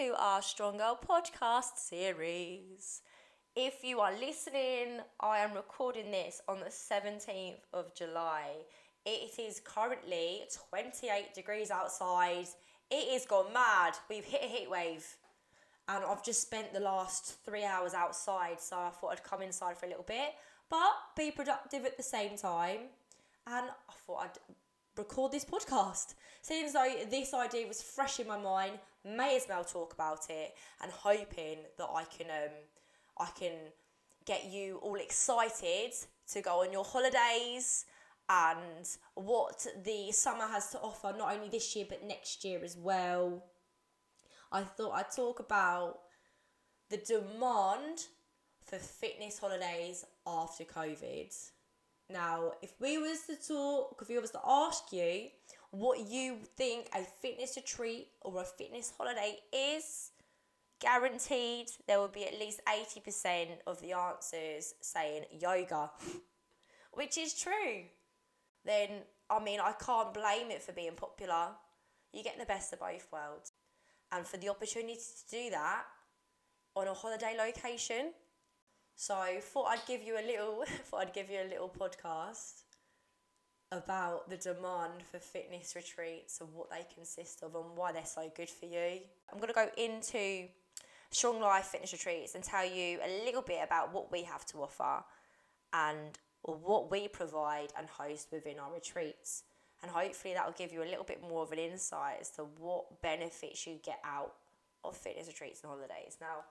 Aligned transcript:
to 0.00 0.14
our 0.18 0.40
Strong 0.40 0.78
Girl 0.78 0.98
podcast 1.06 1.76
series. 1.76 3.02
If 3.54 3.84
you 3.84 4.00
are 4.00 4.18
listening, 4.18 5.00
I 5.20 5.40
am 5.40 5.52
recording 5.52 6.10
this 6.10 6.40
on 6.48 6.60
the 6.60 6.70
17th 6.70 7.60
of 7.74 7.94
July. 7.94 8.44
It 9.04 9.38
is 9.38 9.60
currently 9.62 10.44
28 10.72 11.34
degrees 11.34 11.70
outside. 11.70 12.46
It 12.90 13.14
is 13.14 13.26
gone 13.26 13.52
mad. 13.52 13.92
We've 14.08 14.24
hit 14.24 14.40
a 14.42 14.46
heat 14.46 14.70
wave. 14.70 15.04
And 15.86 16.02
I've 16.02 16.24
just 16.24 16.40
spent 16.40 16.72
the 16.72 16.80
last 16.80 17.36
three 17.44 17.64
hours 17.64 17.92
outside, 17.92 18.58
so 18.58 18.76
I 18.78 18.88
thought 18.88 19.12
I'd 19.12 19.22
come 19.22 19.42
inside 19.42 19.76
for 19.76 19.84
a 19.84 19.90
little 19.90 20.04
bit, 20.04 20.32
but 20.70 20.94
be 21.14 21.30
productive 21.30 21.84
at 21.84 21.98
the 21.98 22.02
same 22.02 22.38
time. 22.38 22.88
And 23.46 23.66
I 23.66 23.92
thought 24.06 24.22
I'd 24.22 24.54
record 24.96 25.32
this 25.32 25.44
podcast. 25.44 26.14
Seems 26.40 26.72
like 26.72 27.10
this 27.10 27.34
idea 27.34 27.66
was 27.66 27.82
fresh 27.82 28.18
in 28.18 28.26
my 28.26 28.38
mind, 28.38 28.78
may 29.04 29.36
as 29.36 29.46
well 29.48 29.64
talk 29.64 29.92
about 29.92 30.28
it, 30.28 30.54
and 30.82 30.90
hoping 30.90 31.58
that 31.78 31.88
I 31.94 32.04
can 32.04 32.26
um, 32.30 32.52
I 33.18 33.28
can 33.38 33.52
get 34.24 34.46
you 34.50 34.78
all 34.82 34.96
excited 34.96 35.92
to 36.32 36.40
go 36.40 36.62
on 36.62 36.72
your 36.72 36.84
holidays 36.84 37.86
and 38.28 38.86
what 39.14 39.66
the 39.84 40.12
summer 40.12 40.46
has 40.46 40.70
to 40.70 40.78
offer, 40.78 41.12
not 41.16 41.34
only 41.34 41.48
this 41.48 41.74
year 41.74 41.86
but 41.88 42.04
next 42.04 42.44
year 42.44 42.60
as 42.62 42.76
well. 42.76 43.44
I 44.52 44.62
thought 44.62 44.92
I'd 44.92 45.10
talk 45.10 45.40
about 45.40 45.98
the 46.90 46.98
demand 46.98 48.06
for 48.64 48.76
fitness 48.76 49.38
holidays 49.38 50.04
after 50.26 50.64
COVID. 50.64 51.34
Now, 52.08 52.52
if 52.62 52.72
we 52.80 52.98
was 52.98 53.22
to 53.22 53.36
talk, 53.36 53.98
if 54.02 54.08
we 54.08 54.18
was 54.18 54.32
to 54.32 54.40
ask 54.44 54.92
you 54.92 55.28
what 55.70 56.00
you 56.08 56.38
think 56.56 56.88
a 56.94 57.02
fitness 57.02 57.56
retreat 57.56 58.08
or 58.22 58.40
a 58.40 58.44
fitness 58.44 58.92
holiday 58.96 59.38
is, 59.52 60.10
guaranteed 60.80 61.70
there 61.86 62.00
will 62.00 62.08
be 62.08 62.24
at 62.24 62.38
least 62.38 62.60
80% 62.66 63.48
of 63.66 63.80
the 63.80 63.92
answers 63.92 64.74
saying 64.80 65.24
yoga, 65.38 65.90
which 66.92 67.18
is 67.18 67.34
true. 67.34 67.84
Then, 68.64 68.88
I 69.28 69.42
mean, 69.42 69.60
I 69.60 69.72
can't 69.72 70.12
blame 70.12 70.50
it 70.50 70.62
for 70.62 70.72
being 70.72 70.94
popular. 70.94 71.48
You 72.12 72.24
get 72.24 72.38
the 72.38 72.46
best 72.46 72.72
of 72.72 72.80
both 72.80 73.06
worlds. 73.12 73.52
And 74.10 74.26
for 74.26 74.38
the 74.38 74.48
opportunity 74.48 74.96
to 74.96 75.36
do 75.36 75.50
that 75.50 75.84
on 76.74 76.88
a 76.88 76.94
holiday 76.94 77.36
location, 77.38 78.12
so 78.96 79.14
thought 79.40 79.66
I'd 79.68 79.86
give 79.86 80.02
you 80.02 80.18
a 80.18 80.24
little 80.26 80.64
thought 80.84 81.02
I'd 81.02 81.12
give 81.12 81.30
you 81.30 81.38
a 81.40 81.48
little 81.48 81.68
podcast 81.68 82.62
about 83.72 84.28
the 84.28 84.36
demand 84.36 85.02
for 85.10 85.18
fitness 85.18 85.74
retreats 85.76 86.40
and 86.40 86.52
what 86.54 86.70
they 86.70 86.84
consist 86.92 87.42
of 87.42 87.54
and 87.54 87.76
why 87.76 87.92
they're 87.92 88.04
so 88.04 88.30
good 88.36 88.50
for 88.50 88.66
you. 88.66 89.00
I'm 89.32 89.38
going 89.38 89.48
to 89.48 89.54
go 89.54 89.68
into 89.76 90.48
Strong 91.12 91.40
Life 91.40 91.66
Fitness 91.66 91.92
Retreats 91.92 92.34
and 92.34 92.42
tell 92.42 92.64
you 92.64 92.98
a 93.04 93.24
little 93.24 93.42
bit 93.42 93.60
about 93.62 93.92
what 93.92 94.10
we 94.10 94.24
have 94.24 94.44
to 94.46 94.58
offer 94.58 95.04
and 95.72 96.18
what 96.42 96.90
we 96.90 97.06
provide 97.06 97.68
and 97.78 97.86
host 97.88 98.28
within 98.32 98.58
our 98.58 98.72
retreats. 98.72 99.44
And 99.82 99.90
hopefully 99.90 100.34
that 100.34 100.44
will 100.44 100.54
give 100.58 100.72
you 100.72 100.82
a 100.82 100.84
little 100.84 101.04
bit 101.04 101.22
more 101.22 101.42
of 101.42 101.52
an 101.52 101.58
insight 101.58 102.18
as 102.20 102.30
to 102.30 102.46
what 102.58 103.00
benefits 103.02 103.66
you 103.66 103.78
get 103.84 104.00
out 104.04 104.34
of 104.84 104.96
fitness 104.96 105.28
retreats 105.28 105.60
and 105.62 105.70
holidays. 105.70 106.16
Now, 106.20 106.44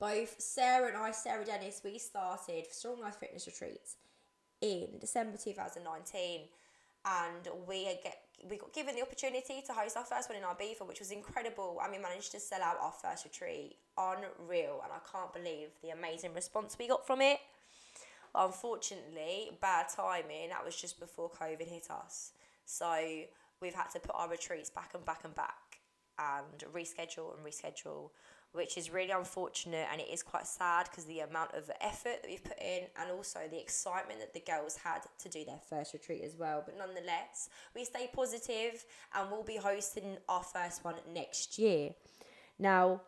both 0.00 0.40
Sarah 0.40 0.88
and 0.88 0.96
I, 0.96 1.12
Sarah 1.12 1.44
Dennis, 1.44 1.82
we 1.84 1.98
started 1.98 2.66
Strong 2.70 3.00
Life 3.00 3.16
Fitness 3.16 3.46
Retreats 3.46 3.96
in 4.60 4.98
December 5.00 5.36
2019 5.36 6.42
and 7.04 7.48
we 7.66 7.84
get 8.02 8.22
we 8.48 8.56
got 8.56 8.72
given 8.72 8.94
the 8.94 9.02
opportunity 9.02 9.62
to 9.66 9.72
host 9.72 9.96
our 9.96 10.04
first 10.04 10.30
one 10.30 10.38
in 10.38 10.44
Ibiza, 10.44 10.86
which 10.88 11.00
was 11.00 11.10
incredible, 11.10 11.78
and 11.82 11.92
we 11.92 11.98
managed 11.98 12.32
to 12.32 12.40
sell 12.40 12.62
out 12.62 12.78
our 12.80 12.92
first 12.92 13.24
retreat. 13.24 13.76
Unreal, 13.98 14.80
and 14.82 14.92
I 14.92 15.00
can't 15.12 15.32
believe 15.32 15.68
the 15.82 15.90
amazing 15.90 16.32
response 16.34 16.76
we 16.78 16.88
got 16.88 17.06
from 17.06 17.20
it. 17.20 17.38
Unfortunately, 18.34 19.50
bad 19.60 19.86
timing. 19.94 20.48
That 20.48 20.64
was 20.64 20.74
just 20.74 20.98
before 20.98 21.30
COVID 21.30 21.66
hit 21.68 21.90
us, 21.90 22.32
so 22.64 22.96
we've 23.60 23.74
had 23.74 23.90
to 23.90 24.00
put 24.00 24.14
our 24.14 24.28
retreats 24.28 24.70
back 24.70 24.92
and 24.94 25.04
back 25.04 25.20
and 25.24 25.34
back, 25.34 25.69
and 26.20 26.72
reschedule 26.72 27.34
and 27.36 27.44
reschedule 27.44 28.10
which 28.52 28.76
is 28.76 28.90
really 28.90 29.12
unfortunate 29.12 29.86
and 29.92 30.00
it 30.00 30.08
is 30.12 30.22
quite 30.22 30.46
sad 30.46 30.88
because 30.90 31.04
the 31.04 31.20
amount 31.20 31.52
of 31.54 31.70
effort 31.80 32.20
that 32.22 32.28
we've 32.28 32.42
put 32.42 32.60
in 32.60 32.82
and 33.00 33.10
also 33.12 33.40
the 33.48 33.60
excitement 33.60 34.18
that 34.18 34.34
the 34.34 34.40
girls 34.40 34.76
had 34.76 35.02
to 35.18 35.28
do 35.28 35.44
their 35.44 35.60
first 35.68 35.92
retreat 35.92 36.22
as 36.24 36.34
well. 36.36 36.62
But 36.64 36.76
nonetheless, 36.76 37.48
we 37.76 37.84
stay 37.84 38.10
positive 38.12 38.84
and 39.14 39.30
we'll 39.30 39.44
be 39.44 39.56
hosting 39.56 40.16
our 40.28 40.42
first 40.42 40.84
one 40.84 40.96
next 41.14 41.58
year. 41.58 41.90
Now, 42.58 43.02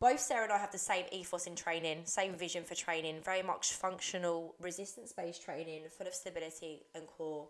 both 0.00 0.20
Sarah 0.20 0.44
and 0.44 0.52
I 0.52 0.58
have 0.58 0.72
the 0.72 0.78
same 0.78 1.04
ethos 1.12 1.46
in 1.46 1.54
training, 1.54 2.02
same 2.04 2.34
vision 2.34 2.64
for 2.64 2.74
training, 2.74 3.16
very 3.24 3.42
much 3.42 3.72
functional, 3.72 4.54
resistance 4.60 5.12
based 5.12 5.42
training, 5.42 5.82
full 5.96 6.06
of 6.06 6.14
stability 6.14 6.82
and 6.94 7.06
core 7.06 7.48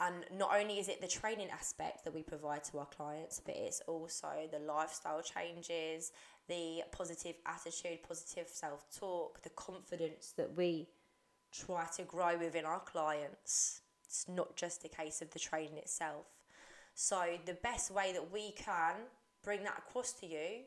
and 0.00 0.24
not 0.32 0.50
only 0.58 0.78
is 0.78 0.88
it 0.88 1.02
the 1.02 1.08
training 1.08 1.48
aspect 1.52 2.04
that 2.04 2.14
we 2.14 2.22
provide 2.22 2.64
to 2.64 2.78
our 2.78 2.86
clients, 2.86 3.40
but 3.44 3.54
it's 3.54 3.82
also 3.86 4.28
the 4.50 4.58
lifestyle 4.58 5.20
changes, 5.20 6.12
the 6.48 6.82
positive 6.90 7.36
attitude, 7.44 8.02
positive 8.06 8.48
self 8.48 8.86
talk, 8.98 9.42
the 9.42 9.50
confidence 9.50 10.32
that 10.38 10.56
we 10.56 10.88
try 11.52 11.86
to 11.96 12.02
grow 12.04 12.38
within 12.38 12.64
our 12.64 12.80
clients. 12.80 13.82
It's 14.06 14.26
not 14.26 14.56
just 14.56 14.84
a 14.84 14.88
case 14.88 15.20
of 15.20 15.30
the 15.30 15.38
training 15.38 15.76
itself. 15.76 16.26
So, 16.94 17.38
the 17.44 17.54
best 17.54 17.90
way 17.90 18.12
that 18.12 18.32
we 18.32 18.52
can 18.52 18.94
bring 19.44 19.62
that 19.64 19.82
across 19.86 20.12
to 20.14 20.26
you, 20.26 20.62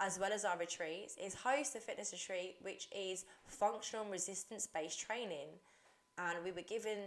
as 0.00 0.18
well 0.18 0.32
as 0.32 0.44
our 0.44 0.56
retreats, 0.56 1.16
is 1.22 1.34
host 1.34 1.76
a 1.76 1.80
fitness 1.80 2.12
retreat 2.12 2.56
which 2.62 2.88
is 2.96 3.26
functional 3.46 4.06
resistance 4.06 4.66
based 4.66 5.00
training. 5.00 5.48
And 6.16 6.42
we 6.44 6.52
were 6.52 6.62
given 6.62 6.98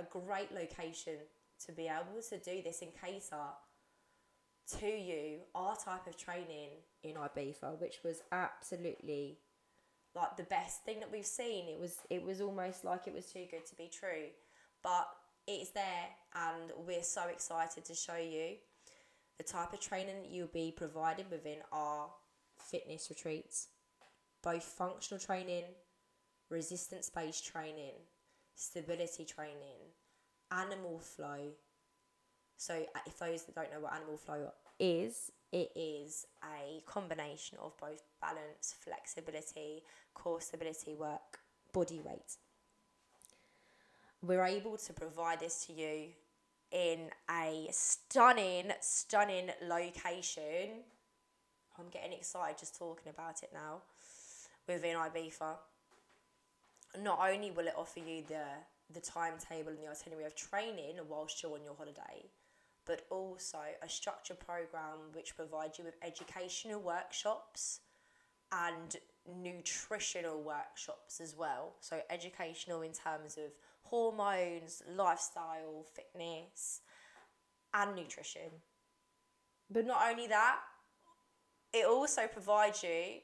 a 0.00 0.18
great 0.18 0.52
location 0.52 1.16
to 1.66 1.72
be 1.72 1.86
able 1.86 2.22
to 2.28 2.38
do 2.38 2.62
this 2.62 2.82
and 2.82 2.90
cater 2.94 3.36
to 4.78 4.86
you 4.86 5.40
our 5.54 5.76
type 5.76 6.06
of 6.06 6.16
training 6.16 6.70
in 7.02 7.14
Ibiza, 7.14 7.80
which 7.80 7.98
was 8.04 8.22
absolutely 8.32 9.38
like 10.14 10.36
the 10.36 10.44
best 10.44 10.84
thing 10.84 11.00
that 11.00 11.10
we've 11.12 11.26
seen. 11.26 11.68
It 11.68 11.78
was 11.78 11.98
it 12.08 12.22
was 12.22 12.40
almost 12.40 12.84
like 12.84 13.06
it 13.06 13.14
was 13.14 13.26
too 13.26 13.46
good 13.50 13.66
to 13.66 13.76
be 13.76 13.90
true, 13.92 14.28
but 14.82 15.08
it's 15.46 15.70
there, 15.70 16.08
and 16.34 16.72
we're 16.86 17.02
so 17.02 17.22
excited 17.28 17.84
to 17.86 17.94
show 17.94 18.16
you 18.16 18.56
the 19.38 19.44
type 19.44 19.72
of 19.72 19.80
training 19.80 20.22
that 20.22 20.30
you'll 20.30 20.48
be 20.48 20.72
provided 20.76 21.26
within 21.30 21.58
our 21.72 22.10
fitness 22.58 23.08
retreats, 23.08 23.68
both 24.42 24.62
functional 24.62 25.18
training, 25.18 25.64
resistance 26.50 27.10
based 27.10 27.46
training, 27.46 27.94
stability 28.60 29.24
training, 29.24 29.80
animal 30.52 30.98
flow. 30.98 31.48
So, 32.58 32.74
uh, 32.74 32.98
if 33.06 33.18
those 33.18 33.44
that 33.44 33.54
don't 33.54 33.72
know 33.72 33.80
what 33.80 33.94
animal 33.94 34.18
flow 34.18 34.52
is, 34.78 35.32
it 35.50 35.70
is 35.74 36.26
a 36.44 36.82
combination 36.84 37.56
of 37.62 37.72
both 37.78 38.02
balance, 38.20 38.74
flexibility, 38.78 39.82
core 40.12 40.42
stability 40.42 40.94
work, 40.94 41.40
body 41.72 42.02
weight. 42.04 42.36
We're 44.22 44.44
able 44.44 44.76
to 44.76 44.92
provide 44.92 45.40
this 45.40 45.64
to 45.66 45.72
you 45.72 46.08
in 46.70 47.08
a 47.30 47.66
stunning, 47.70 48.72
stunning 48.80 49.50
location. 49.66 50.84
I'm 51.78 51.88
getting 51.90 52.12
excited 52.12 52.58
just 52.58 52.76
talking 52.78 53.08
about 53.08 53.42
it 53.42 53.50
now 53.54 53.80
within 54.68 54.96
Ibiza 54.96 55.56
not 56.98 57.18
only 57.22 57.50
will 57.50 57.66
it 57.66 57.74
offer 57.76 58.00
you 58.00 58.24
the 58.28 58.44
the 58.92 59.00
timetable 59.00 59.70
and 59.70 59.78
the 59.78 59.88
itinerary 59.88 60.24
of 60.24 60.34
training 60.34 60.96
whilst 61.08 61.42
you're 61.42 61.54
on 61.54 61.62
your 61.62 61.74
holiday, 61.76 62.28
but 62.86 63.06
also 63.10 63.58
a 63.82 63.88
structured 63.88 64.40
program 64.40 64.98
which 65.12 65.36
provides 65.36 65.78
you 65.78 65.84
with 65.84 65.94
educational 66.02 66.80
workshops 66.80 67.80
and 68.52 68.96
nutritional 69.42 70.42
workshops 70.42 71.20
as 71.20 71.36
well. 71.36 71.74
So, 71.80 72.00
educational 72.10 72.82
in 72.82 72.92
terms 72.92 73.36
of 73.36 73.52
hormones, 73.82 74.82
lifestyle, 74.92 75.84
fitness, 75.94 76.80
and 77.74 77.94
nutrition. 77.94 78.50
But 79.70 79.86
not 79.86 80.00
only 80.10 80.26
that, 80.26 80.58
it 81.72 81.86
also 81.86 82.26
provides 82.26 82.82
you 82.82 83.20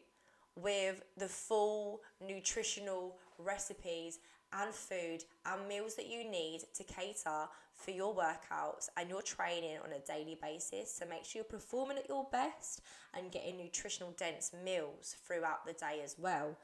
with 0.55 1.03
the 1.17 1.29
full 1.29 2.01
nutritional 2.25 3.19
recipes 3.39 4.19
and 4.53 4.73
food 4.73 5.25
and 5.45 5.69
meals 5.69 5.97
that 5.97 6.09
you 6.09 6.29
need 6.29 6.61
to 6.75 6.85
cater 6.85 7.49
for 7.75 7.91
your 7.91 8.15
workouts 8.15 8.89
and 8.97 9.09
your 9.09 9.23
training 9.23 9.79
on 9.85 9.93
a 9.93 9.99
daily 10.07 10.39
basis. 10.41 10.93
So 10.93 11.05
make 11.07 11.25
sure 11.25 11.41
you're 11.41 11.45
performing 11.45 11.99
at 11.99 12.09
your 12.09 12.27
best 12.33 12.81
and 13.15 13.31
getting 13.31 13.57
nutritional 13.59 14.15
dense 14.17 14.53
meals 14.65 15.17
throughout 15.27 15.67
the 15.67 15.73
day 15.73 16.01
as 16.03 16.17
well. 16.19 16.57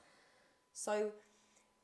So 0.73 1.11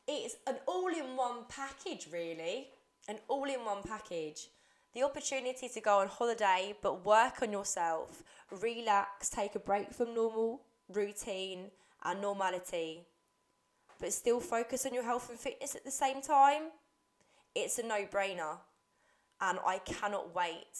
it's 0.06 0.36
an 0.46 0.56
all 0.66 0.88
in 0.88 1.16
one 1.16 1.44
package, 1.48 2.08
really. 2.10 2.68
An 3.08 3.18
all 3.28 3.44
in 3.44 3.64
one 3.64 3.82
package. 3.82 4.48
the 4.94 5.02
opportunity 5.02 5.68
to 5.68 5.80
go 5.80 5.98
on 5.98 6.08
holiday 6.08 6.74
but 6.82 7.04
work 7.04 7.42
on 7.42 7.52
yourself, 7.52 8.22
relax, 8.50 9.28
take 9.28 9.54
a 9.54 9.58
break 9.58 9.92
from 9.92 10.14
normal 10.14 10.62
routine 10.88 11.70
and 12.04 12.20
normality, 12.20 13.02
but 14.00 14.12
still 14.12 14.40
focus 14.40 14.86
on 14.86 14.94
your 14.94 15.02
health 15.02 15.30
and 15.30 15.38
fitness 15.38 15.74
at 15.74 15.84
the 15.84 15.90
same 15.90 16.22
time, 16.22 16.62
it's 17.54 17.78
a 17.78 17.82
no 17.82 18.04
brainer. 18.06 18.58
And 19.40 19.58
I 19.64 19.78
cannot 19.78 20.34
wait 20.34 20.78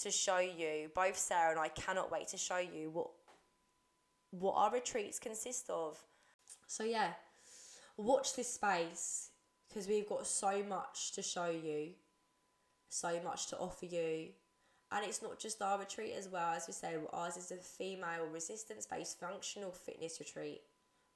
to 0.00 0.10
show 0.10 0.38
you, 0.38 0.90
both 0.94 1.18
Sarah 1.18 1.50
and 1.50 1.60
I 1.60 1.68
cannot 1.68 2.10
wait 2.10 2.28
to 2.28 2.36
show 2.38 2.58
you 2.58 2.90
what 2.90 3.10
what 4.30 4.54
our 4.56 4.72
retreats 4.72 5.18
consist 5.18 5.68
of. 5.68 5.98
So 6.66 6.84
yeah, 6.84 7.10
watch 7.98 8.34
this 8.34 8.54
space 8.54 9.30
because 9.68 9.86
we've 9.86 10.08
got 10.08 10.26
so 10.26 10.62
much 10.62 11.12
to 11.12 11.22
show 11.22 11.50
you, 11.50 11.90
so 12.88 13.20
much 13.22 13.48
to 13.48 13.58
offer 13.58 13.86
you. 13.86 14.28
And 14.90 15.04
it's 15.06 15.22
not 15.22 15.38
just 15.38 15.62
our 15.62 15.78
retreat 15.78 16.14
as 16.16 16.28
well, 16.28 16.52
as 16.52 16.66
we 16.66 16.72
say, 16.72 16.96
ours 17.12 17.36
is 17.36 17.50
a 17.50 17.56
female 17.56 18.26
resistance 18.30 18.86
based 18.86 19.20
functional 19.20 19.72
fitness 19.72 20.18
retreat, 20.20 20.62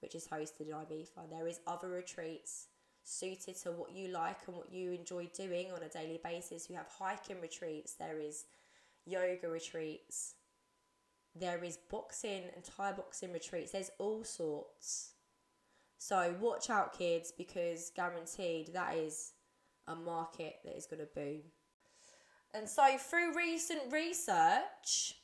which 0.00 0.14
is 0.14 0.26
hosted 0.26 0.62
in 0.62 0.68
Ibiza. 0.68 1.30
There 1.30 1.46
is 1.46 1.60
other 1.66 1.88
retreats 1.88 2.68
suited 3.04 3.56
to 3.62 3.70
what 3.70 3.94
you 3.94 4.08
like 4.08 4.38
and 4.46 4.56
what 4.56 4.72
you 4.72 4.92
enjoy 4.92 5.28
doing 5.34 5.70
on 5.72 5.82
a 5.82 5.88
daily 5.88 6.20
basis. 6.22 6.68
We 6.68 6.74
have 6.74 6.86
hiking 6.88 7.40
retreats, 7.40 7.94
there 7.94 8.18
is 8.18 8.46
yoga 9.04 9.48
retreats, 9.48 10.34
there 11.34 11.62
is 11.62 11.78
boxing 11.90 12.44
and 12.54 12.64
Thai 12.64 12.92
boxing 12.92 13.32
retreats. 13.32 13.72
There's 13.72 13.90
all 13.98 14.24
sorts. 14.24 15.12
So 15.98 16.34
watch 16.40 16.70
out, 16.70 16.96
kids, 16.96 17.32
because 17.36 17.90
guaranteed 17.94 18.72
that 18.72 18.96
is 18.96 19.32
a 19.86 19.94
market 19.94 20.56
that 20.64 20.76
is 20.76 20.86
going 20.86 21.00
to 21.00 21.08
boom. 21.14 21.42
And 22.54 22.68
so, 22.68 22.96
through 22.98 23.36
recent 23.36 23.92
research, 23.92 25.14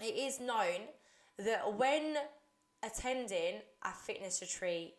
it 0.00 0.14
is 0.16 0.38
known 0.40 0.80
that 1.38 1.74
when 1.76 2.16
attending 2.82 3.62
a 3.84 3.92
fitness 3.92 4.40
retreat 4.40 4.94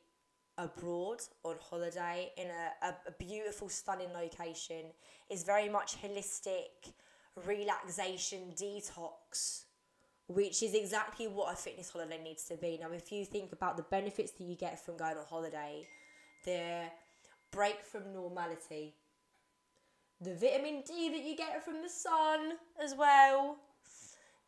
abroad 0.58 1.22
on 1.44 1.56
holiday 1.60 2.32
in 2.38 2.48
a, 2.48 2.88
a, 2.88 2.96
a 3.08 3.12
beautiful, 3.18 3.70
stunning 3.70 4.14
location 4.14 4.86
is 5.30 5.44
very 5.44 5.70
much 5.70 6.02
holistic 6.02 6.94
relaxation 7.48 8.54
detox 8.56 9.64
which 10.28 10.64
is 10.64 10.74
exactly 10.74 11.28
what 11.28 11.54
a 11.54 11.56
fitness 11.56 11.90
holiday 11.90 12.22
needs 12.24 12.46
to 12.46 12.56
be. 12.56 12.80
Now, 12.82 12.92
if 12.92 13.12
you 13.12 13.26
think 13.26 13.52
about 13.52 13.78
the 13.78 13.84
benefits 13.84 14.32
that 14.32 14.44
you 14.44 14.56
get 14.56 14.84
from 14.84 14.98
going 14.98 15.18
on 15.18 15.26
holiday, 15.26 15.86
the 16.46 16.84
break 17.52 17.84
from 17.84 18.14
normality, 18.14 18.96
the 20.22 20.34
vitamin 20.34 20.84
D 20.88 21.10
that 21.10 21.24
you 21.24 21.36
get 21.36 21.64
from 21.64 21.82
the 21.82 21.90
sun 21.90 22.54
as 22.82 22.96
well. 22.96 23.58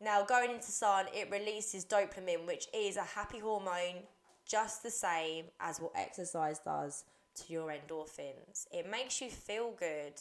Now, 0.00 0.24
going 0.24 0.50
into 0.50 0.70
sun, 0.70 1.06
it 1.12 1.30
releases 1.30 1.84
dopamine, 1.84 2.46
which 2.46 2.66
is 2.74 2.96
a 2.96 3.02
happy 3.02 3.38
hormone, 3.38 4.02
just 4.46 4.82
the 4.82 4.90
same 4.90 5.46
as 5.60 5.80
what 5.80 5.92
exercise 5.94 6.58
does 6.58 7.04
to 7.34 7.52
your 7.52 7.68
endorphins. 7.68 8.66
It 8.72 8.90
makes 8.90 9.20
you 9.20 9.28
feel 9.30 9.72
good. 9.78 10.14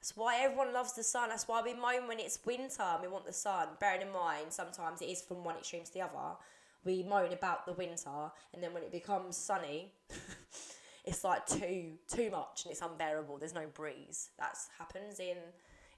That's 0.00 0.16
why 0.16 0.40
everyone 0.40 0.72
loves 0.72 0.92
the 0.92 1.02
sun. 1.02 1.30
That's 1.30 1.48
why 1.48 1.62
we 1.62 1.74
moan 1.74 2.06
when 2.06 2.20
it's 2.20 2.38
winter 2.44 2.82
and 2.82 3.02
we 3.02 3.08
want 3.08 3.26
the 3.26 3.32
sun. 3.32 3.68
Bearing 3.80 4.02
in 4.02 4.12
mind, 4.12 4.46
sometimes 4.50 5.02
it 5.02 5.06
is 5.06 5.22
from 5.22 5.42
one 5.44 5.56
extreme 5.56 5.84
to 5.84 5.92
the 5.92 6.02
other. 6.02 6.36
We 6.84 7.02
moan 7.02 7.32
about 7.32 7.66
the 7.66 7.72
winter, 7.72 8.30
and 8.54 8.62
then 8.62 8.72
when 8.72 8.84
it 8.84 8.92
becomes 8.92 9.36
sunny, 9.36 9.92
it's 11.04 11.24
like 11.24 11.44
too 11.46 11.94
too 12.08 12.30
much 12.30 12.64
and 12.64 12.72
it's 12.72 12.82
unbearable. 12.82 13.38
There's 13.38 13.54
no 13.54 13.66
breeze. 13.74 14.30
That 14.38 14.56
happens 14.78 15.18
in 15.18 15.36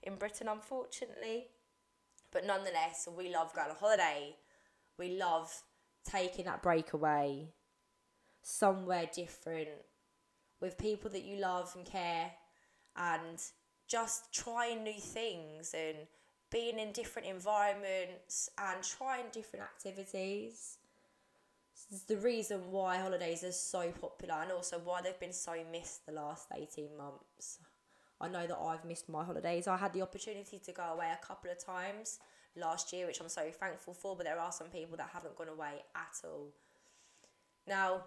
in 0.02 0.14
Britain, 0.16 0.48
unfortunately. 0.48 1.48
But 2.32 2.46
nonetheless, 2.46 3.08
we 3.16 3.32
love 3.32 3.52
going 3.54 3.70
on 3.70 3.76
holiday. 3.76 4.36
We 4.98 5.18
love 5.18 5.52
taking 6.04 6.46
that 6.46 6.62
break 6.62 6.92
away 6.92 7.52
somewhere 8.42 9.08
different 9.14 9.68
with 10.60 10.78
people 10.78 11.10
that 11.10 11.24
you 11.24 11.36
love 11.36 11.72
and 11.76 11.84
care 11.84 12.32
and 12.96 13.38
just 13.86 14.32
trying 14.32 14.84
new 14.84 15.00
things 15.00 15.74
and 15.74 15.96
being 16.50 16.78
in 16.78 16.92
different 16.92 17.28
environments 17.28 18.50
and 18.58 18.82
trying 18.82 19.24
different 19.32 19.64
activities. 19.64 20.78
This 21.90 22.00
is 22.00 22.06
the 22.06 22.16
reason 22.16 22.70
why 22.70 22.98
holidays 22.98 23.42
are 23.44 23.52
so 23.52 23.90
popular 24.00 24.34
and 24.42 24.52
also 24.52 24.78
why 24.78 25.00
they've 25.02 25.18
been 25.18 25.32
so 25.32 25.54
missed 25.70 26.06
the 26.06 26.12
last 26.12 26.48
18 26.54 26.96
months. 26.96 27.58
I 28.20 28.28
know 28.28 28.46
that 28.46 28.58
I've 28.58 28.84
missed 28.84 29.08
my 29.08 29.24
holidays. 29.24 29.66
I 29.66 29.76
had 29.76 29.92
the 29.92 30.02
opportunity 30.02 30.58
to 30.58 30.72
go 30.72 30.82
away 30.82 31.10
a 31.10 31.26
couple 31.26 31.50
of 31.50 31.64
times 31.64 32.18
last 32.56 32.92
year, 32.92 33.06
which 33.06 33.20
I'm 33.20 33.28
so 33.28 33.50
thankful 33.50 33.94
for, 33.94 34.16
but 34.16 34.26
there 34.26 34.38
are 34.38 34.52
some 34.52 34.68
people 34.68 34.96
that 34.96 35.10
haven't 35.12 35.36
gone 35.36 35.48
away 35.48 35.84
at 35.94 36.20
all. 36.24 36.52
Now, 37.66 38.02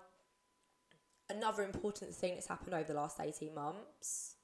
another 1.29 1.63
important 1.63 2.13
thing 2.13 2.33
that's 2.33 2.47
happened 2.47 2.73
over 2.73 2.91
the 2.91 2.99
last 2.99 3.19
18 3.19 3.53
months 3.53 4.35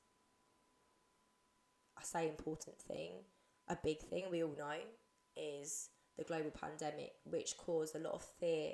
I 2.00 2.04
say 2.04 2.30
important 2.30 2.78
thing, 2.78 3.12
a 3.68 3.78
big 3.84 4.00
thing 4.00 4.26
we 4.32 4.44
all 4.44 4.56
know 4.58 4.78
is 5.36 5.90
the 6.18 6.24
global 6.24 6.52
pandemic, 6.52 7.12
which 7.26 7.58
caused 7.58 7.96
a 7.96 8.00
lot 8.00 8.14
of 8.14 8.24
fear 8.40 8.74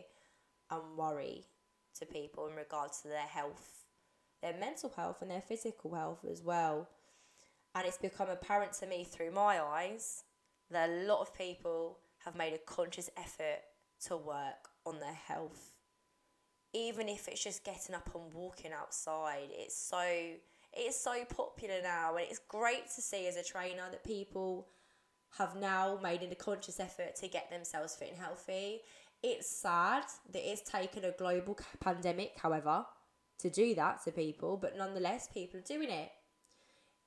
and 0.69 0.81
worry 0.95 1.45
to 1.99 2.05
people 2.05 2.47
in 2.47 2.55
regards 2.55 3.01
to 3.01 3.07
their 3.07 3.17
health, 3.19 3.85
their 4.43 4.55
mental 4.59 4.91
health, 4.95 5.21
and 5.21 5.31
their 5.31 5.41
physical 5.41 5.95
health 5.95 6.23
as 6.29 6.43
well. 6.43 6.87
And 7.73 7.87
it's 7.87 7.97
become 7.97 8.29
apparent 8.29 8.73
to 8.73 8.87
me 8.87 9.03
through 9.03 9.31
my 9.31 9.59
eyes 9.59 10.23
that 10.71 10.89
a 10.89 11.05
lot 11.05 11.21
of 11.21 11.33
people 11.33 11.99
have 12.23 12.35
made 12.35 12.53
a 12.53 12.57
conscious 12.57 13.09
effort 13.17 13.61
to 14.07 14.17
work 14.17 14.69
on 14.85 14.99
their 14.99 15.13
health. 15.13 15.71
Even 16.73 17.07
if 17.07 17.27
it's 17.27 17.43
just 17.43 17.63
getting 17.63 17.95
up 17.95 18.09
and 18.13 18.33
walking 18.33 18.71
outside, 18.73 19.47
it's 19.51 19.77
so 19.77 20.03
it's 20.73 20.99
so 20.99 21.23
popular 21.25 21.81
now, 21.81 22.15
and 22.15 22.25
it's 22.29 22.39
great 22.39 22.89
to 22.95 23.01
see 23.01 23.27
as 23.27 23.37
a 23.37 23.43
trainer 23.43 23.83
that 23.91 24.03
people 24.03 24.67
have 25.37 25.55
now 25.55 25.97
made 26.03 26.21
a 26.23 26.35
conscious 26.35 26.79
effort 26.79 27.15
to 27.15 27.27
get 27.29 27.49
themselves 27.49 27.95
fit 27.95 28.09
and 28.09 28.17
healthy. 28.17 28.81
It's 29.23 29.49
sad 29.49 30.03
that 30.33 30.51
it's 30.51 30.69
taken 30.69 31.05
a 31.05 31.11
global 31.11 31.57
pandemic, 31.79 32.33
however, 32.37 32.85
to 33.39 33.49
do 33.49 33.73
that 33.75 34.03
to 34.03 34.11
people, 34.11 34.57
but 34.57 34.77
nonetheless, 34.77 35.29
people 35.33 35.59
are 35.59 35.63
doing 35.63 35.89
it. 35.89 36.11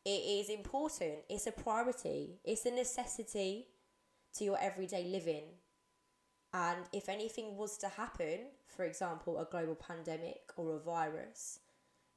It 0.08 0.40
is 0.40 0.48
important, 0.48 1.18
it's 1.28 1.46
a 1.46 1.52
priority, 1.52 2.40
it's 2.42 2.64
a 2.64 2.70
necessity 2.70 3.66
to 4.38 4.42
your 4.42 4.58
everyday 4.58 5.04
living. 5.04 5.44
And 6.54 6.78
if 6.94 7.10
anything 7.10 7.58
was 7.58 7.76
to 7.76 7.88
happen, 7.88 8.46
for 8.74 8.86
example, 8.86 9.38
a 9.38 9.44
global 9.44 9.74
pandemic 9.74 10.50
or 10.56 10.76
a 10.76 10.78
virus, 10.78 11.58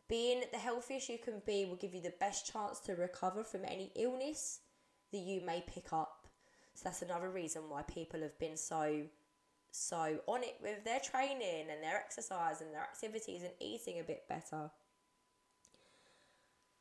being 0.07 0.43
the 0.53 0.57
healthiest 0.57 1.09
you 1.09 1.17
can 1.17 1.41
be 1.45 1.65
will 1.65 1.75
give 1.75 1.93
you 1.93 1.99
the 1.99 2.13
best 2.17 2.49
chance 2.49 2.79
to 2.79 2.95
recover 2.95 3.43
from 3.43 3.65
any 3.65 3.91
illness 3.97 4.61
that 5.11 5.17
you 5.17 5.41
may 5.41 5.61
pick 5.67 5.91
up. 5.91 6.27
So 6.75 6.83
that's 6.85 7.01
another 7.01 7.29
reason 7.29 7.63
why 7.67 7.81
people 7.81 8.21
have 8.21 8.39
been 8.39 8.55
so 8.55 9.01
so 9.71 10.21
on 10.27 10.43
it 10.43 10.55
with 10.63 10.85
their 10.85 11.01
training 11.01 11.65
and 11.69 11.83
their 11.83 11.97
exercise 11.97 12.61
and 12.61 12.73
their 12.73 12.83
activities 12.83 13.43
and 13.43 13.51
eating 13.59 13.99
a 13.99 14.03
bit 14.03 14.23
better. 14.29 14.71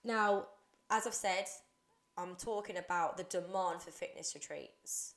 Now, 0.04 0.46
as 0.90 1.06
I've 1.06 1.14
said, 1.14 1.46
I'm 2.16 2.34
talking 2.36 2.76
about 2.76 3.16
the 3.16 3.24
demand 3.24 3.82
for 3.82 3.90
fitness 3.90 4.34
retreats. 4.34 5.14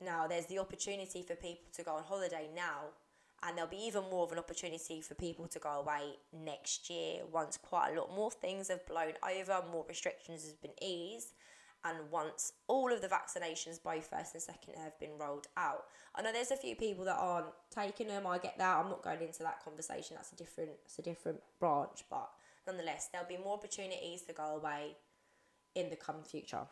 Now, 0.00 0.26
there's 0.28 0.46
the 0.46 0.58
opportunity 0.58 1.22
for 1.22 1.34
people 1.34 1.66
to 1.74 1.82
go 1.82 1.92
on 1.92 2.04
holiday 2.04 2.48
now 2.54 2.92
and 3.42 3.56
there'll 3.56 3.70
be 3.70 3.84
even 3.86 4.02
more 4.10 4.24
of 4.24 4.32
an 4.32 4.38
opportunity 4.38 5.00
for 5.00 5.14
people 5.14 5.46
to 5.46 5.58
go 5.58 5.70
away 5.70 6.16
next 6.32 6.90
year 6.90 7.20
once 7.30 7.56
quite 7.56 7.92
a 7.92 8.00
lot 8.00 8.14
more 8.14 8.30
things 8.30 8.68
have 8.68 8.84
blown 8.86 9.12
over, 9.28 9.62
more 9.70 9.84
restrictions 9.88 10.44
have 10.46 10.60
been 10.60 10.72
eased, 10.82 11.32
and 11.84 11.96
once 12.10 12.52
all 12.66 12.92
of 12.92 13.00
the 13.00 13.08
vaccinations, 13.08 13.80
both 13.82 14.08
first 14.10 14.34
and 14.34 14.42
second, 14.42 14.74
have 14.76 14.98
been 14.98 15.16
rolled 15.18 15.46
out. 15.56 15.84
I 16.16 16.22
know 16.22 16.32
there's 16.32 16.50
a 16.50 16.56
few 16.56 16.74
people 16.74 17.04
that 17.04 17.16
aren't 17.16 17.46
taking 17.72 18.08
them. 18.08 18.26
I 18.26 18.38
get 18.38 18.58
that. 18.58 18.76
I'm 18.76 18.90
not 18.90 19.04
going 19.04 19.22
into 19.22 19.44
that 19.44 19.62
conversation. 19.64 20.16
That's 20.16 20.32
a 20.32 20.36
different, 20.36 20.70
it's 20.84 20.98
a 20.98 21.02
different 21.02 21.38
branch, 21.60 22.04
but 22.10 22.28
nonetheless, 22.68 23.08
there'll 23.10 23.26
be 23.26 23.36
more 23.36 23.54
opportunities 23.54 24.22
to 24.22 24.32
go 24.32 24.56
away 24.56 24.96
in 25.74 25.90
the 25.90 25.96
coming 25.96 26.22
future. 26.22 26.66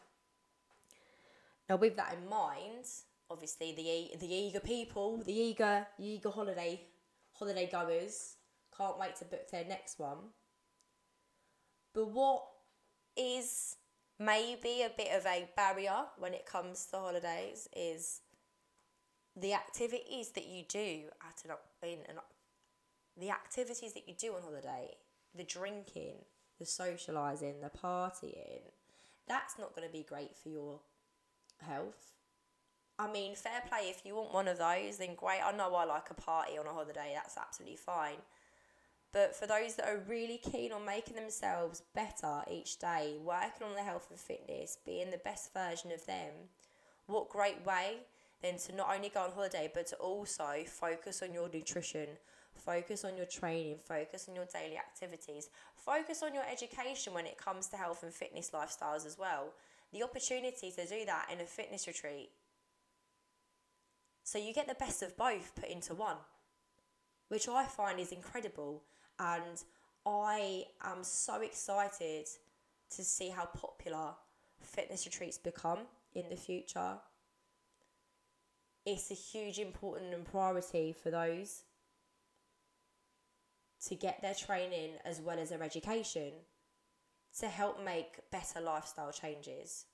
Now, 1.69 1.77
with 1.77 1.97
that 1.97 2.15
in 2.15 2.29
mind, 2.29 2.85
obviously 3.31 3.73
the 3.73 4.19
the 4.19 4.33
eager 4.33 4.61
people, 4.61 5.23
the 5.25 5.33
eager 5.33 5.87
eager 5.99 6.31
holiday 6.31 6.81
holiday 7.33 7.69
goers 7.71 8.37
can't 8.77 8.99
wait 8.99 9.17
to 9.17 9.25
book 9.25 9.51
their 9.51 9.65
next 9.65 9.99
one. 9.99 10.19
But 11.95 12.11
what 12.11 12.45
is 13.17 13.77
maybe 14.19 14.83
a 14.83 14.91
bit 14.97 15.09
of 15.17 15.27
a 15.27 15.49
barrier 15.57 16.05
when 16.19 16.35
it 16.35 16.47
comes 16.47 16.87
to 16.87 16.99
holidays 16.99 17.69
is 17.75 18.21
the 19.35 19.53
activities 19.55 20.31
that 20.31 20.47
you 20.47 20.65
do 20.69 21.05
at 21.23 21.43
an 21.45 21.57
in 21.83 21.99
an 22.09 22.21
the 23.19 23.31
activities 23.31 23.95
that 23.95 24.07
you 24.07 24.15
do 24.15 24.35
on 24.35 24.43
holiday, 24.43 24.95
the 25.37 25.45
drinking, 25.45 26.17
the 26.59 26.67
socializing, 26.67 27.61
the 27.61 27.71
partying, 27.71 28.63
that's 29.29 29.59
not 29.59 29.75
going 29.75 29.87
to 29.87 29.93
be 29.93 30.07
great 30.09 30.37
for 30.37 30.49
your 30.49 30.81
health. 31.61 32.13
I 32.99 33.11
mean, 33.11 33.35
fair 33.35 33.63
play 33.69 33.91
if 33.91 34.07
you 34.07 34.15
want 34.15 34.33
one 34.33 34.49
of 34.49 34.59
those, 34.59 34.97
then 34.99 35.15
great. 35.17 35.41
I 35.45 35.53
know 35.53 35.75
I 35.75 35.85
like 35.85 36.11
a 36.11 36.15
party 36.15 36.57
on 36.59 36.67
a 36.67 36.73
holiday, 36.73 37.13
that's 37.15 37.37
absolutely 37.37 37.77
fine. 37.77 38.17
But 39.13 39.35
for 39.35 39.47
those 39.47 39.77
that 39.77 39.89
are 39.89 40.03
really 40.09 40.39
keen 40.39 40.73
on 40.73 40.85
making 40.85 41.17
themselves 41.17 41.83
better 41.95 42.43
each 42.51 42.79
day, 42.79 43.17
working 43.23 43.67
on 43.67 43.75
their 43.75 43.85
health 43.85 44.09
and 44.11 44.19
fitness, 44.19 44.79
being 44.85 45.11
the 45.11 45.19
best 45.19 45.53
version 45.53 45.93
of 45.93 46.05
them, 46.07 46.33
what 47.07 47.29
great 47.29 47.65
way 47.65 47.99
then 48.43 48.59
to 48.59 48.75
not 48.75 48.95
only 48.95 49.09
go 49.09 49.21
on 49.21 49.33
holiday 49.33 49.71
but 49.73 49.87
to 49.87 49.97
also 49.97 50.63
focus 50.67 51.23
on 51.23 51.33
your 51.33 51.49
nutrition, 51.49 52.09
focus 52.57 53.05
on 53.05 53.17
your 53.17 53.27
training, 53.27 53.77
focus 53.83 54.27
on 54.29 54.35
your 54.35 54.47
daily 54.47 54.77
activities, 54.77 55.51
focus 55.75 56.23
on 56.23 56.35
your 56.35 56.45
education 56.51 57.15
when 57.15 57.27
it 57.27 57.39
comes 57.39 57.69
to 57.69 57.77
health 57.77 58.03
and 58.03 58.13
fitness 58.13 58.51
lifestyles 58.53 59.07
as 59.07 59.17
well. 59.19 59.53
The 59.93 60.03
opportunity 60.03 60.73
to 60.73 60.87
do 60.87 61.05
that 61.07 61.29
in 61.33 61.41
a 61.41 61.45
fitness 61.45 61.87
retreat. 61.87 62.31
So 64.25 64.39
you 64.39 64.53
get 64.53 64.67
the 64.67 64.75
best 64.75 65.03
of 65.03 65.17
both 65.17 65.55
put 65.55 65.69
into 65.69 65.95
one, 65.95 66.17
which 67.29 67.49
I 67.49 67.65
find 67.65 68.01
is 68.01 68.11
incredible. 68.11 68.83
And 69.19 69.63
I 70.05 70.65
am 70.83 71.03
so 71.03 71.41
excited 71.41 72.27
to 72.91 73.05
see 73.05 73.31
how 73.31 73.47
popular 73.47 74.15
fitness 74.61 75.07
retreats 75.07 75.39
become 75.39 75.81
in 76.15 76.29
the 76.29 76.37
future. 76.37 76.99
It's 78.85 79.11
a 79.11 79.15
huge 79.15 79.59
important 79.59 80.15
and 80.15 80.25
priority 80.25 80.93
for 80.93 81.11
those 81.11 81.63
to 83.89 83.95
get 83.95 84.21
their 84.23 84.35
training 84.35 84.91
as 85.05 85.21
well 85.21 85.39
as 85.39 85.51
their 85.51 85.63
education 85.63 86.33
to 87.41 87.47
help 87.47 87.85
make 87.85 88.31
better 88.31 88.61
lifestyle 88.61 89.13
changes. 89.13 89.87